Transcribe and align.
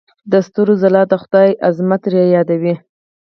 د 0.31 0.33
ستورو 0.47 0.73
ځلا 0.83 1.03
د 1.11 1.13
خدای 1.23 1.49
عظمت 1.67 2.01
رايادوي. 2.13 2.75